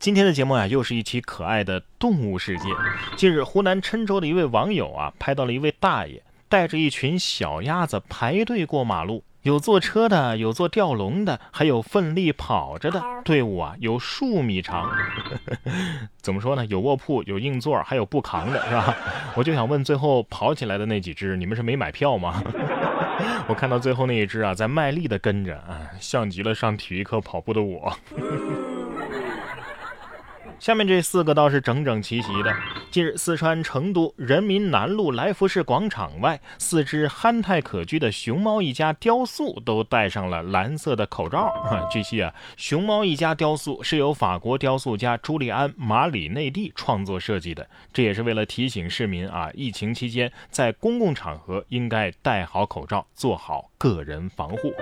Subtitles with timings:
[0.00, 2.70] 今天的节目啊，又是一期可爱的动物世界。
[3.18, 13.02] 近日，湖南郴州的一位网友啊，拍到了一位大爷带着一群小鸭子排队过马路，有坐车的，有坐吊笼的，还有奋力跑着的。
[13.26, 14.90] 队伍啊，有数米长。
[16.22, 16.64] 怎么说呢？
[16.64, 18.96] 有卧铺，有硬座，还有不扛的，是吧？
[19.36, 22.42] 我就想问，最后跑起来的那几只，你们是没买票吗？
[23.46, 27.94] 我看到最后那一只啊，在卖力的跟着，啊，像极了上体育课跑步的我。
[30.60, 32.54] 下面这四个倒是整整齐齐的。
[32.90, 41.50] 近日，四川成都人民南路来福士广场外，四只憨态可掬的熊猫一家雕塑都戴上了蓝色的口罩。
[41.90, 54.74] 据悉啊，熊猫一家雕塑是由法国雕塑家朱利安·马里内蒂创作设计的，这也是为了提醒市民啊，疫情期间在公共场合应该戴好口罩，做好个人防护。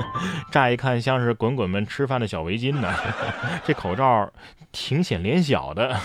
[0.50, 2.90] 乍一看像是滚滚们吃饭的小围巾呢，
[3.66, 4.32] 这口罩
[4.72, 5.25] 挺显。
[5.26, 5.98] 脸小的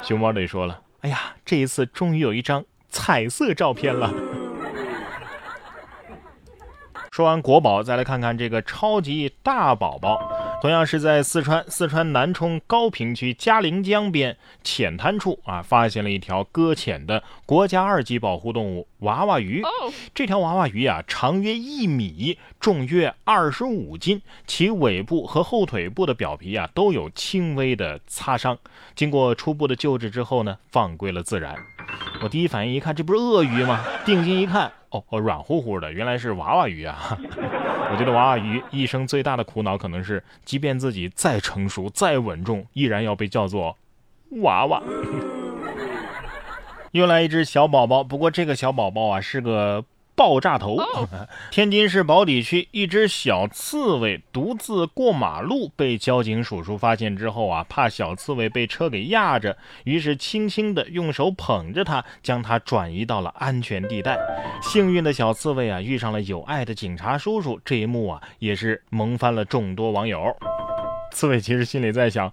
[0.00, 4.14] 熊猫得说了：“哎呀，这一次终于有一张彩色照片了。”
[7.10, 10.39] 说完国宝，再来看看这个超级大宝宝。
[10.60, 19.62] 同样是在四川四川南充高坪区嘉陵江边浅滩处啊，发现了一条搁浅的国家二级保护动物娃娃鱼。
[20.14, 28.58] 这条娃娃鱼啊，长约一米，重约二十五斤，其尾部和后腿部的表皮啊都有轻微的擦伤。
[28.94, 31.56] 经过初步的救治之后呢，放归了自然。
[32.22, 33.80] 我第一反应一看，这不是鳄鱼吗？
[34.04, 34.70] 定睛一看。
[34.90, 37.16] 哦哦，软乎乎的，原来是娃娃鱼啊！
[37.92, 43.76] 我觉得娃娃鱼一生最大的苦恼可能是，即便自己再成熟、再稳重，依然要被叫做
[44.42, 44.82] 娃娃。
[46.92, 49.84] 又来一只小宝宝，不过这个小宝宝啊是个。
[50.20, 50.76] 爆炸头！
[51.50, 64.18] 天津市宝坻区一只小刺猬独自过马路，被交警叔叔发现之后啊，怕小刺猬被车给压着，于是轻轻的用手捧着它，将它转移到了安全地带。
[64.60, 70.36] 幸运的小刺猬啊，遇上了有爱的警察叔叔，这一幕啊，也是萌翻了众多网友。
[71.12, 72.30] 刺猬其实心里在想：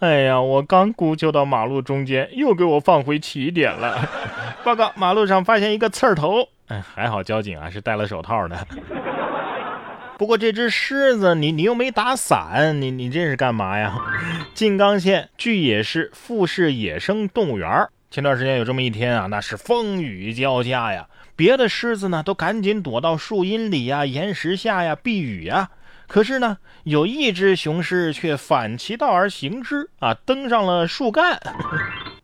[0.00, 4.06] 哎呀，我刚孤救到马路中间，又给我放回起点了。
[4.62, 6.50] 报告，马路上发现一个刺儿头。
[6.70, 8.66] 哎，还好交警啊是戴了手套的。
[10.16, 13.96] 不过这只狮子，你你又没打伞，你你这是干嘛呀？
[14.54, 21.08] 静冈县巨野市富士野生动物园，前段时间有这么一天啊，那是风雨交加呀。
[21.34, 25.70] 别的狮子呢都赶紧躲到树荫里呀、岩石下呀避雨呀。
[26.06, 31.40] 可是呢，有一只雄狮却反其道而行之啊，登上了树干。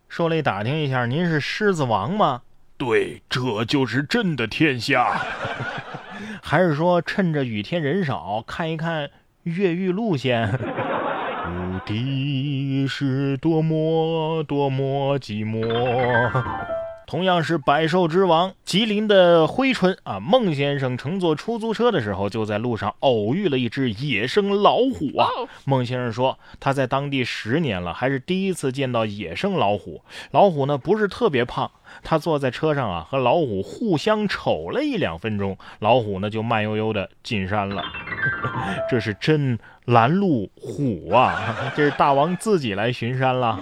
[0.09, 2.43] 受累打听一下，您是狮子王吗？
[2.79, 5.21] 对，这就是朕的天下。
[6.43, 9.11] 还是说趁着雨天人少，看一看
[9.45, 10.53] 越狱路线？
[11.49, 15.67] 无敌是多么多么寂寞。
[17.07, 25.29] 同样是百兽之王，吉林的珲春啊，孟先生乘坐出租车的时候，就在路上偶遇了一只野生老虎啊。
[25.65, 30.03] 孟先生说，他在当地十年了，还是第一次见到野生老虎。
[30.33, 31.71] 老虎呢，不是特别胖。
[32.03, 37.85] 他坐在车上啊，和老虎互相瞅了一两分钟，老虎呢就慢悠悠的进山了。
[38.91, 41.55] 这是真拦路虎啊！
[41.77, 43.61] 这是大王自己来巡山了。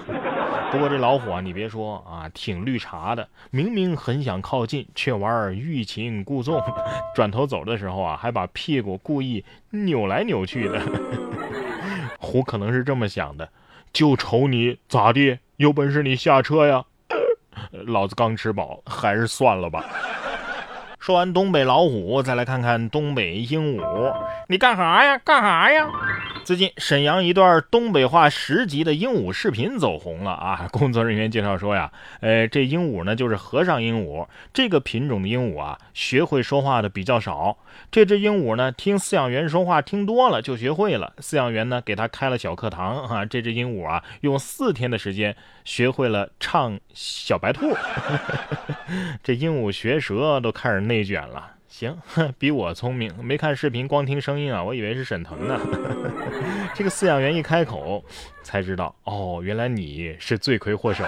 [0.75, 3.29] 不过这老虎啊，你别说啊，挺绿茶的。
[3.53, 6.61] 明明很想靠近，却玩欲擒故纵。
[7.15, 10.83] 转头走的时候啊，还把屁股故意扭来扭去的。
[12.19, 13.49] 虎可能是这么想的：
[13.93, 16.85] 就瞅你咋地，有本事你下车呀！
[17.71, 19.85] 老子刚吃饱，还是算了吧。
[20.99, 24.13] 说完东北老虎，再来看看东北鹦鹉。
[24.49, 25.17] 你干啥呀？
[25.19, 25.89] 干啥呀？
[26.45, 30.69] 最近沈阳一段东北话十级的鹦鹉视频走红了啊！
[30.71, 31.91] 工作人员介绍说呀，
[32.21, 37.57] 呃，这鹦鹉呢就是和尚鹦鹉，这个品种的鹦鹉啊，学会说话的比较少。
[37.91, 41.15] 这只鹦鹉呢，听饲养员说话听多了就学会了。
[41.19, 45.35] 饲养员呢给它开了小课堂啊，这只鹦鹉啊，用四天的时间
[45.65, 47.75] 学会了唱小白兔。
[49.25, 51.53] 这鹦鹉学舌都开始内卷了。
[51.77, 51.99] 行，
[52.39, 55.61] 比我聪明，没看视频，光听声音啊，我以为是沈腾呢。
[56.73, 58.05] 这个饲养员一开口，
[58.45, 61.05] 才知道哦，原来你是罪魁祸首。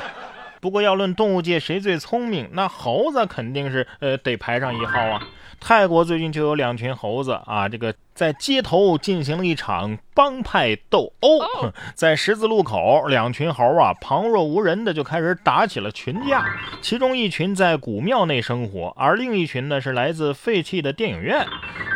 [0.60, 5.26] 不过要论动物界谁最聪明，那猴子肯定是呃得排上一号啊。
[5.64, 11.38] 泰国最近就有两群猴子啊，这个在街头进行了一场帮派斗殴，
[11.94, 16.44] 在十字路口，两群猴啊旁若无人的就开始打起了群架。
[16.80, 21.46] 其中一群在古庙内生活，而另一群呢是来自废弃的电影院。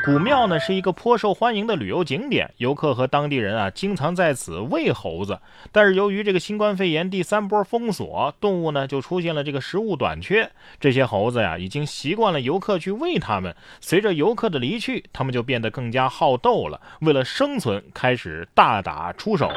[0.07, 5.41] 古庙呢是一个颇受欢迎的旅游景点，游客和当地人啊经常在此喂猴子。
[5.73, 10.49] 但是由于这个新冠肺炎第三波封锁，动物呢就出现了这个食物短缺。
[10.79, 13.53] 这些猴子呀已经习惯了游客去喂它们。
[13.81, 16.81] 随着游客的离去，它们就变得更加好斗了。
[17.01, 19.51] 为了生存，开始大打出手。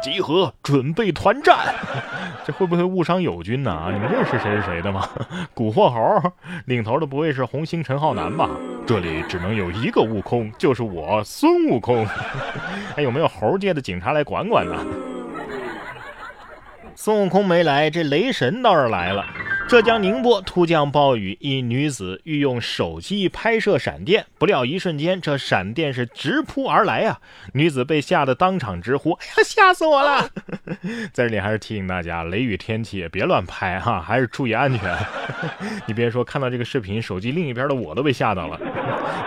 [0.00, 1.74] 集合，准备团战。
[2.44, 3.90] 这会不会误伤友军呢？
[3.92, 5.08] 你们认识谁是谁的吗？
[5.54, 6.32] 蛊惑猴
[6.66, 8.48] 领头的不会是红星陈浩南吧？
[8.86, 12.06] 这里只能有一个悟空，就是我孙悟空。
[12.96, 14.74] 还 有没有猴界的警察来管管呢？
[16.94, 19.24] 孙悟空没来，这雷神倒是来了。
[19.68, 27.20] 浙江宁波突降暴雨，一女子欲用手机拍摄闪电，不料一瞬间，这闪电是直扑而来啊！
[27.52, 30.26] 女子被吓得当场直呼：“哎呀，吓死我了！”
[31.12, 34.96] 在这里还是提醒大家，雷雨天气别乱拍哈，还是注意安全。
[35.84, 38.58] 你别说，看到这个视频，手机另一边的我都被吓到了。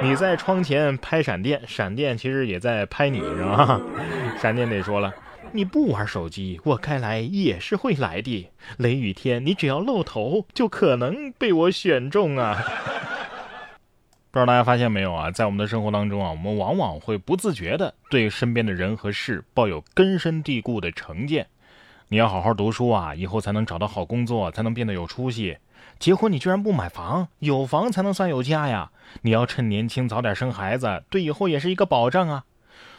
[0.01, 3.79] 你在窗前拍闪电，闪电其实也在拍你，是吧？
[4.41, 5.13] 闪电得说了。
[5.53, 8.49] 你不玩手机，我该来也是会来的。
[8.77, 12.63] 雷雨天，你只要露头，就可能被我选中啊！
[14.31, 15.29] 不知道大家发现没有啊？
[15.29, 21.47] 在我们的生活当中啊，我们往往会不自觉的对身边的人和事抱有根深蒂固的成见。
[22.07, 25.57] 你要好好读书啊，以后才能找到好工作，才能变得有出息。
[25.99, 28.91] 结婚你居然不买房，有房才能算有家呀！
[29.21, 32.45] 你要趁年轻早点生孩子，对以后也是一个保障啊！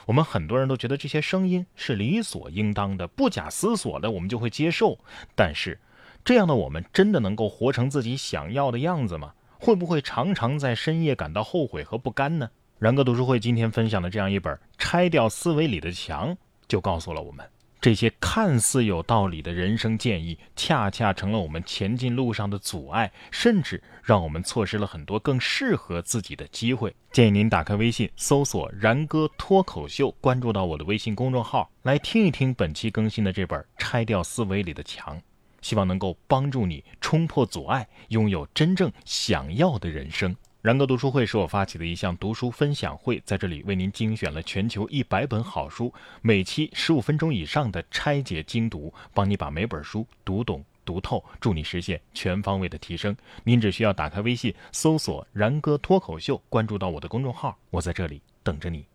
[0.07, 4.99] 我们很多人都觉得这些声音是理所应当的，不假思索的，我们就会接受。
[5.35, 5.79] 但是，
[6.25, 9.33] 这样的我们真的能够活成自己想要的样子吗？
[9.59, 12.51] 会不会常常在深夜感到后悔和不甘呢？
[12.79, 16.31] 然哥读书会今天分享的这样一本《拆掉思维里的墙》，
[16.67, 17.49] 就告诉了我们。
[17.83, 26.95] 这些看似有道理的人生建议，恰恰成了我们前进路上的阻碍，甚至让我们错失了很多更适合自己的机会。
[27.11, 35.17] 建议您打开微信，搜索“然哥脱口秀”，关注到我的微信公众号，来听一听本期更新的这本《拆掉思维里的墙》，
[35.61, 40.37] 希望能够帮助你冲破阻碍，拥有真正想要的人生。
[40.63, 53.17] 然哥读书会是我发起的一项读书分享会，在这里为您精选了全球一百本好书，每期十五分钟以上的拆解精读，帮你把每本书读懂读透，助你实现全方位的提升。
[53.43, 58.87] 您只需要打开微信，搜索“然哥脱口秀”，关注到我的公众号，我在这里等着你。